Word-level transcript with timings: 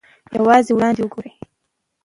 یوازې 0.37 0.71
وړاندې 0.73 1.01
وګورئ. 1.03 1.31